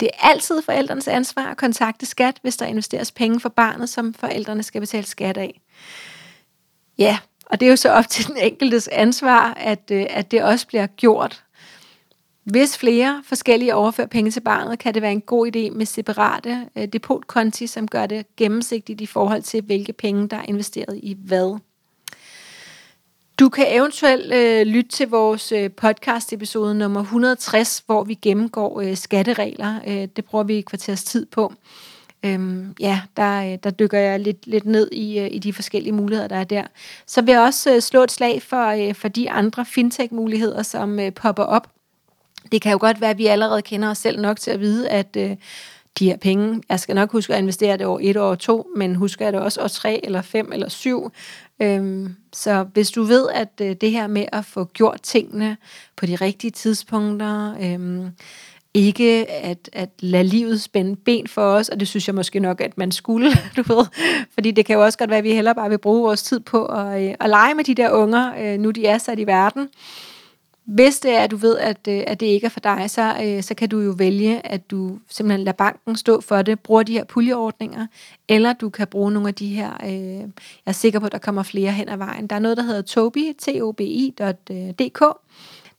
Det 0.00 0.10
er 0.14 0.28
altid 0.28 0.62
forældrenes 0.62 1.08
ansvar 1.08 1.50
at 1.50 1.56
kontakte 1.56 2.06
skat, 2.06 2.38
hvis 2.42 2.56
der 2.56 2.66
investeres 2.66 3.12
penge 3.12 3.40
for 3.40 3.48
barnet, 3.48 3.88
som 3.88 4.14
forældrene 4.14 4.62
skal 4.62 4.80
betale 4.80 5.06
skat 5.06 5.36
af. 5.36 5.60
Ja, 6.98 7.18
og 7.52 7.60
det 7.60 7.66
er 7.66 7.70
jo 7.70 7.76
så 7.76 7.90
op 7.90 8.08
til 8.14 8.26
den 8.26 8.36
enkeltes 8.36 8.88
ansvar, 8.88 9.54
at, 9.54 9.90
øh, 9.92 10.06
at 10.10 10.30
det 10.30 10.42
også 10.42 10.66
bliver 10.66 10.86
gjort. 10.86 11.44
Hvis 12.44 12.78
flere 12.78 13.22
forskellige 13.26 13.74
overfører 13.74 14.06
penge 14.06 14.30
til 14.30 14.40
barnet, 14.40 14.78
kan 14.78 14.94
det 14.94 15.02
være 15.02 15.12
en 15.12 15.20
god 15.20 15.46
idé 15.46 15.70
med 15.70 15.86
separate 15.86 16.68
øh, 16.76 16.88
depotkonti, 16.88 17.66
som 17.66 17.88
gør 17.88 18.06
det 18.06 18.26
gennemsigtigt 18.36 19.00
i 19.00 19.06
forhold 19.06 19.42
til, 19.42 19.62
hvilke 19.62 19.92
penge, 19.92 20.28
der 20.28 20.36
er 20.36 20.44
investeret 20.48 21.00
i 21.02 21.16
hvad. 21.24 21.58
Du 23.40 23.48
kan 23.48 23.66
eventuelt 23.68 24.34
øh, 24.34 24.66
lytte 24.66 24.90
til 24.90 25.08
vores 25.08 25.52
øh, 25.52 25.70
podcast 25.70 26.32
episode 26.32 26.74
nummer 26.74 27.00
160, 27.00 27.82
hvor 27.86 28.04
vi 28.04 28.14
gennemgår 28.14 28.80
øh, 28.80 28.96
skatteregler. 28.96 29.80
Øh, 29.86 30.08
det 30.16 30.24
bruger 30.24 30.44
vi 30.44 30.58
et 30.58 30.64
kvarters 30.64 31.04
tid 31.04 31.26
på. 31.26 31.52
Øhm, 32.24 32.74
ja, 32.80 33.00
der, 33.16 33.52
øh, 33.52 33.58
der 33.62 33.70
dykker 33.70 33.98
jeg 33.98 34.20
lidt, 34.20 34.46
lidt 34.46 34.66
ned 34.66 34.90
i, 34.92 35.18
øh, 35.18 35.28
i 35.32 35.38
de 35.38 35.52
forskellige 35.52 35.92
muligheder, 35.92 36.28
der 36.28 36.36
er 36.36 36.44
der. 36.44 36.64
Så 37.06 37.22
vil 37.22 37.32
jeg 37.32 37.40
også 37.40 37.74
øh, 37.74 37.80
slå 37.80 38.02
et 38.02 38.12
slag 38.12 38.42
for, 38.42 38.92
for 38.94 39.08
de 39.08 39.30
andre 39.30 39.64
fintech-muligheder, 39.64 40.62
som 40.62 40.98
popper 41.16 41.42
op. 41.42 41.68
Det 42.52 42.62
kan 42.62 42.72
jo 42.72 42.78
godt 42.80 43.00
være, 43.00 43.10
at 43.10 43.18
vi 43.18 43.26
allerede 43.26 43.62
kender 43.62 43.90
os 43.90 43.98
selv 43.98 44.20
nok 44.20 44.40
til 44.40 44.50
at 44.50 44.60
vide, 44.60 44.90
at 44.90 45.16
øh, 45.16 45.36
de 45.98 46.06
her 46.06 46.16
penge, 46.16 46.62
jeg 46.68 46.80
skal 46.80 46.94
nok 46.94 47.12
huske 47.12 47.34
at 47.34 47.40
investere 47.40 47.76
det 47.76 47.86
over 47.86 47.98
et 48.02 48.16
år 48.16 48.34
to, 48.34 48.66
men 48.76 48.94
husker 48.94 49.24
jeg 49.24 49.32
det 49.32 49.40
også 49.40 49.60
år 49.62 49.68
tre 49.68 50.00
eller 50.04 50.22
fem 50.22 50.52
eller 50.52 50.68
syv. 50.68 51.12
Øhm, 51.62 52.16
så 52.32 52.62
hvis 52.62 52.90
du 52.90 53.02
ved, 53.02 53.28
at 53.34 53.48
øh, 53.62 53.76
det 53.80 53.90
her 53.90 54.06
med 54.06 54.26
at 54.32 54.44
få 54.44 54.64
gjort 54.64 55.00
tingene 55.02 55.56
på 55.96 56.06
de 56.06 56.16
rigtige 56.16 56.50
tidspunkter, 56.50 57.54
øh, 57.60 58.10
ikke 58.74 59.30
at, 59.30 59.70
at 59.72 59.90
lade 60.00 60.24
livet 60.24 60.60
spænde 60.60 60.96
ben 60.96 61.26
for 61.26 61.42
os, 61.42 61.68
og 61.68 61.80
det 61.80 61.88
synes 61.88 62.06
jeg 62.06 62.14
måske 62.14 62.40
nok, 62.40 62.60
at 62.60 62.78
man 62.78 62.92
skulle, 62.92 63.30
du 63.56 63.62
ved. 63.74 63.86
Fordi 64.34 64.50
det 64.50 64.66
kan 64.66 64.76
jo 64.76 64.84
også 64.84 64.98
godt 64.98 65.10
være, 65.10 65.18
at 65.18 65.24
vi 65.24 65.32
heller 65.32 65.52
bare 65.52 65.68
vil 65.68 65.78
bruge 65.78 66.02
vores 66.02 66.22
tid 66.22 66.40
på 66.40 66.66
at, 66.66 67.02
øh, 67.02 67.14
at 67.20 67.30
lege 67.30 67.54
med 67.54 67.64
de 67.64 67.74
der 67.74 67.90
unger, 67.90 68.32
øh, 68.38 68.60
nu 68.60 68.70
de 68.70 68.86
er 68.86 68.98
sat 68.98 69.18
i 69.18 69.26
verden. 69.26 69.68
Hvis 70.64 71.00
det 71.00 71.10
er, 71.14 71.20
at 71.20 71.30
du 71.30 71.36
ved, 71.36 71.58
at, 71.58 71.88
øh, 71.88 72.02
at 72.06 72.20
det 72.20 72.26
ikke 72.26 72.44
er 72.44 72.48
for 72.48 72.60
dig, 72.60 72.90
så, 72.90 73.38
så 73.40 73.54
kan 73.54 73.68
du 73.68 73.80
jo 73.80 73.90
vælge, 73.90 74.46
at 74.46 74.70
du 74.70 74.98
simpelthen 75.08 75.44
lader 75.44 75.56
banken 75.56 75.96
stå 75.96 76.20
for 76.20 76.42
det, 76.42 76.60
bruger 76.60 76.82
de 76.82 76.92
her 76.92 77.04
puljeordninger, 77.04 77.86
eller 78.28 78.52
du 78.52 78.70
kan 78.70 78.86
bruge 78.86 79.12
nogle 79.12 79.28
af 79.28 79.34
de 79.34 79.48
her, 79.48 79.70
jeg 79.82 80.26
er 80.66 80.72
sikker 80.72 80.98
på, 81.00 81.06
at 81.06 81.12
der 81.12 81.18
kommer 81.18 81.42
flere 81.42 81.72
hen 81.72 81.88
ad 81.88 81.96
vejen. 81.96 82.26
Der 82.26 82.36
er 82.36 82.40
noget, 82.40 82.56
der 82.56 82.62
hedder 82.62 82.82
tobi, 82.82 83.32
tobi.dk, 83.44 85.02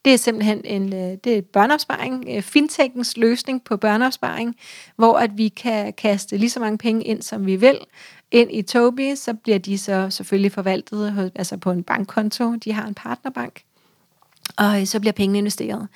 det 0.05 0.13
er 0.13 0.17
simpelthen 0.17 0.61
en 0.65 0.93
øh, 0.93 1.17
det 1.23 1.37
er 1.37 1.41
børneopsparing, 1.41 2.25
øh, 2.29 2.41
fintechens 2.41 3.17
løsning 3.17 3.63
på 3.63 3.77
børneopsparing, 3.77 4.55
hvor 4.95 5.17
at 5.17 5.37
vi 5.37 5.47
kan 5.47 5.93
kaste 5.93 6.37
lige 6.37 6.49
så 6.49 6.59
mange 6.59 6.77
penge 6.77 7.03
ind, 7.03 7.21
som 7.21 7.45
vi 7.45 7.55
vil, 7.55 7.79
ind 8.31 8.49
i 8.51 8.61
Tobi, 8.61 9.15
så 9.15 9.33
bliver 9.33 9.57
de 9.57 9.77
så 9.77 10.09
selvfølgelig 10.09 10.51
forvaltet 10.51 11.31
altså 11.35 11.57
på 11.57 11.71
en 11.71 11.83
bankkonto. 11.83 12.55
De 12.55 12.73
har 12.73 12.87
en 12.87 12.93
partnerbank 12.93 13.63
og 14.57 14.79
øh, 14.81 14.87
så 14.87 14.99
bliver 14.99 15.13
pengene 15.13 15.37
investeret. 15.37 15.87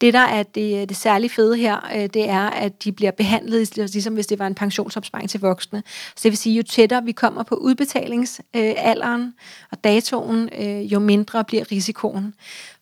Det, 0.00 0.14
der 0.14 0.20
er 0.20 0.42
det, 0.42 0.88
det 0.88 0.96
særlige 0.96 1.30
fede 1.30 1.56
her, 1.56 2.06
det 2.06 2.28
er, 2.28 2.50
at 2.50 2.84
de 2.84 2.92
bliver 2.92 3.10
behandlet, 3.10 3.76
ligesom 3.76 4.14
hvis 4.14 4.26
det 4.26 4.38
var 4.38 4.46
en 4.46 4.54
pensionsopsparing 4.54 5.30
til 5.30 5.40
voksne. 5.40 5.82
Så 5.86 6.20
det 6.22 6.30
vil 6.30 6.38
sige, 6.38 6.56
jo 6.56 6.62
tættere 6.62 7.04
vi 7.04 7.12
kommer 7.12 7.42
på 7.42 7.54
udbetalingsalderen 7.54 9.34
og 9.70 9.84
datoen, 9.84 10.48
jo 10.82 10.98
mindre 10.98 11.44
bliver 11.44 11.72
risikoen. 11.72 12.34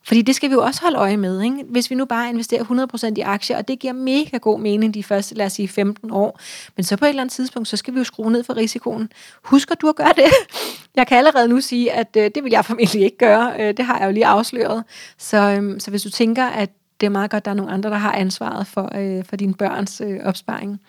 Fordi 0.04 0.23
det 0.23 0.35
skal 0.35 0.50
vi 0.50 0.54
jo 0.54 0.62
også 0.62 0.82
holde 0.82 0.99
øje 0.99 1.16
med. 1.16 1.42
Ikke? 1.42 1.64
Hvis 1.68 1.90
vi 1.90 1.94
nu 1.94 2.04
bare 2.04 2.28
investerer 2.28 2.64
100% 3.11 3.14
i 3.16 3.21
aktier, 3.21 3.56
og 3.56 3.68
det 3.68 3.78
giver 3.78 3.92
mega 3.92 4.37
god 4.37 4.61
mening 4.61 4.94
de 4.94 5.02
første, 5.02 5.35
lad 5.35 5.47
os 5.47 5.52
sige, 5.52 5.68
15 5.68 6.11
år, 6.11 6.40
men 6.76 6.85
så 6.85 6.97
på 6.97 7.04
et 7.04 7.09
eller 7.09 7.23
andet 7.23 7.32
tidspunkt, 7.32 7.68
så 7.68 7.76
skal 7.76 7.94
vi 7.94 7.99
jo 7.99 8.04
skrue 8.04 8.32
ned 8.32 8.44
for 8.44 8.56
risikoen. 8.56 9.12
Husker 9.44 9.75
du 9.75 9.88
at 9.88 9.97
gøre 9.97 10.12
det? 10.16 10.25
Jeg 10.97 11.06
kan 11.06 11.18
allerede 11.18 11.49
nu 11.49 11.61
sige, 11.61 11.92
at 11.92 12.16
øh, 12.16 12.30
det 12.35 12.44
vil 12.44 12.50
jeg 12.50 12.64
formentlig 12.64 13.02
ikke 13.02 13.18
gøre. 13.18 13.52
Øh, 13.61 13.76
det 13.76 13.85
har 13.85 13.99
jeg 13.99 14.06
jo 14.06 14.12
lige 14.12 14.26
afsløret. 14.26 14.85
Så, 15.18 15.37
øh, 15.37 15.80
så 15.80 15.90
hvis 15.90 16.02
du 16.02 16.11
tænker, 16.11 16.44
at 16.44 16.71
det 17.00 17.06
er 17.06 17.11
meget 17.11 17.30
godt, 17.30 17.40
at 17.40 17.44
der 17.44 17.50
er 17.50 17.54
nogle 17.54 17.73
andre, 17.73 17.90
der 17.90 17.97
har 17.97 18.12
ansvaret 18.12 18.66
for, 18.66 18.90
øh, 18.94 19.25
for 19.25 19.37
dine 19.37 19.54
børns 19.54 20.00
øh, 20.00 20.21
opsparing, 20.25 20.80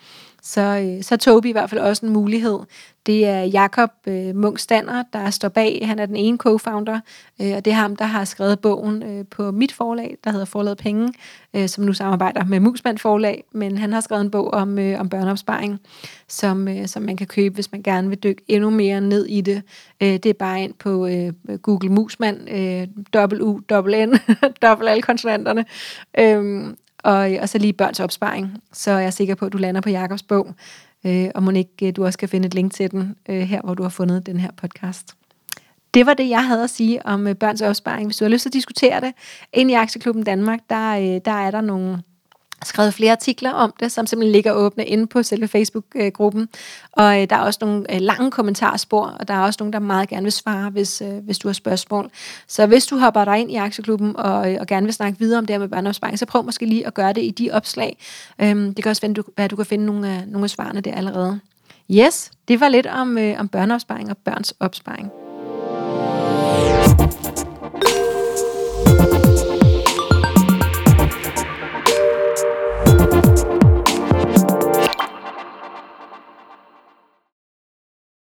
så, 0.46 0.60
øh, 0.60 1.02
så 1.02 1.14
er 1.14 1.16
Tobi 1.16 1.48
i 1.48 1.52
hvert 1.52 1.70
fald 1.70 1.80
også 1.80 2.06
en 2.06 2.12
mulighed. 2.12 2.58
Det 3.06 3.26
er 3.26 3.42
Jakob 3.42 3.90
øh, 4.06 4.36
Munk 4.36 4.58
Stander, 4.58 5.02
der 5.12 5.30
står 5.30 5.48
bag. 5.48 5.82
Han 5.86 5.98
er 5.98 6.06
den 6.06 6.16
ene 6.16 6.38
co-founder, 6.46 6.98
øh, 7.40 7.52
og 7.56 7.64
det 7.64 7.66
er 7.66 7.74
ham, 7.74 7.96
der 7.96 8.04
har 8.04 8.24
skrevet 8.24 8.60
bogen 8.60 9.02
øh, 9.02 9.24
på 9.30 9.50
mit 9.50 9.72
forlag, 9.72 10.16
der 10.24 10.30
hedder 10.30 10.44
Forlaget 10.44 10.78
Penge, 10.78 11.12
øh, 11.56 11.68
som 11.68 11.84
nu 11.84 11.92
samarbejder 11.92 12.44
med 12.44 12.60
Musmand 12.60 12.98
Forlag. 12.98 13.44
Men 13.52 13.78
han 13.78 13.92
har 13.92 14.00
skrevet 14.00 14.24
en 14.24 14.30
bog 14.30 14.54
om, 14.54 14.78
øh, 14.78 15.00
om 15.00 15.08
børneopsparing, 15.08 15.80
som, 16.28 16.68
øh, 16.68 16.86
som 16.86 17.02
man 17.02 17.16
kan 17.16 17.26
købe, 17.26 17.54
hvis 17.54 17.72
man 17.72 17.82
gerne 17.82 18.08
vil 18.08 18.18
dykke 18.18 18.42
endnu 18.48 18.70
mere 18.70 19.00
ned 19.00 19.26
i 19.26 19.40
det. 19.40 19.62
Øh, 20.02 20.08
det 20.08 20.26
er 20.26 20.32
bare 20.32 20.62
ind 20.62 20.74
på 20.74 21.06
øh, 21.06 21.32
Google 21.62 21.88
Musmand, 21.88 22.50
øh, 22.50 22.88
dobbelt 23.14 23.42
U, 23.42 23.60
dobbelt 23.70 24.08
N, 24.08 24.14
dobbelt 24.62 24.90
alle 24.90 25.02
konsonanterne. 25.02 25.64
Øh, 26.18 26.74
og, 27.04 27.30
og 27.40 27.48
så 27.48 27.58
lige 27.58 27.72
børns 27.72 28.00
opsparing. 28.00 28.62
Så 28.72 28.90
er 28.90 28.98
jeg 28.98 29.12
sikker 29.12 29.34
på, 29.34 29.46
at 29.46 29.52
du 29.52 29.58
lander 29.58 29.80
på 29.80 29.90
Jakobs 29.90 30.22
bog, 30.22 30.54
øh, 31.06 31.30
og 31.34 31.42
må 31.42 31.50
ikke 31.50 31.86
øh, 31.86 31.96
du 31.96 32.04
også 32.04 32.18
kan 32.18 32.28
finde 32.28 32.46
et 32.46 32.54
link 32.54 32.72
til 32.72 32.90
den 32.90 33.16
øh, 33.28 33.40
her, 33.40 33.60
hvor 33.64 33.74
du 33.74 33.82
har 33.82 33.90
fundet 33.90 34.26
den 34.26 34.40
her 34.40 34.50
podcast. 34.56 35.14
Det 35.94 36.06
var 36.06 36.14
det, 36.14 36.28
jeg 36.28 36.46
havde 36.46 36.64
at 36.64 36.70
sige 36.70 37.06
om 37.06 37.26
øh, 37.26 37.34
børns 37.34 37.62
opsparing. 37.62 38.06
Hvis 38.06 38.16
du 38.16 38.24
har 38.24 38.30
lyst 38.30 38.42
til 38.42 38.48
at 38.48 38.52
diskutere 38.52 39.00
det 39.00 39.12
ind 39.52 39.70
i 39.70 39.74
Aktieklubben 39.74 40.24
Danmark, 40.24 40.60
der, 40.70 40.96
øh, 40.96 41.20
der 41.24 41.32
er 41.32 41.50
der 41.50 41.60
nogle 41.60 42.02
skrevet 42.64 42.94
flere 42.94 43.12
artikler 43.12 43.52
om 43.52 43.74
det, 43.80 43.92
som 43.92 44.06
simpelthen 44.06 44.32
ligger 44.32 44.52
åbne 44.52 44.84
inde 44.84 45.06
på 45.06 45.22
selve 45.22 45.48
Facebook-gruppen. 45.48 46.48
Og 46.92 47.22
øh, 47.22 47.30
der 47.30 47.36
er 47.36 47.40
også 47.40 47.58
nogle 47.62 47.94
øh, 47.94 48.00
lange 48.00 48.30
kommentarspor, 48.30 49.06
og 49.20 49.28
der 49.28 49.34
er 49.34 49.40
også 49.40 49.56
nogen, 49.60 49.72
der 49.72 49.78
meget 49.78 50.08
gerne 50.08 50.22
vil 50.22 50.32
svare, 50.32 50.70
hvis, 50.70 51.02
øh, 51.02 51.24
hvis 51.24 51.38
du 51.38 51.48
har 51.48 51.52
spørgsmål. 51.52 52.10
Så 52.48 52.66
hvis 52.66 52.86
du 52.86 52.98
hopper 52.98 53.24
dig 53.24 53.38
ind 53.38 53.50
i 53.50 53.56
Aktieklubben 53.56 54.16
og, 54.16 54.52
øh, 54.52 54.56
og 54.60 54.66
gerne 54.66 54.86
vil 54.86 54.94
snakke 54.94 55.18
videre 55.18 55.38
om 55.38 55.46
det 55.46 55.54
her 55.54 55.58
med 55.60 55.68
børneopsparing, 55.68 56.18
så 56.18 56.26
prøv 56.26 56.44
måske 56.44 56.66
lige 56.66 56.86
at 56.86 56.94
gøre 56.94 57.12
det 57.12 57.22
i 57.22 57.30
de 57.30 57.50
opslag. 57.52 57.98
Øhm, 58.38 58.74
det 58.74 58.82
kan 58.82 58.90
også 58.90 59.02
være, 59.02 59.10
at 59.10 59.16
du, 59.16 59.24
at 59.36 59.50
du 59.50 59.56
kan 59.56 59.66
finde 59.66 59.86
nogle, 59.86 60.24
nogle 60.26 60.44
af 60.44 60.50
svarene 60.50 60.80
der 60.80 60.94
allerede. 60.94 61.40
Yes, 61.90 62.30
det 62.48 62.60
var 62.60 62.68
lidt 62.68 62.86
om, 62.86 63.18
øh, 63.18 63.40
om 63.40 63.48
børneopsparing 63.48 64.10
og 64.10 64.16
børns 64.16 64.54
opsparing. 64.60 65.10